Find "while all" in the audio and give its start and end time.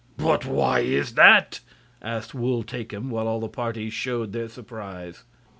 3.09-3.39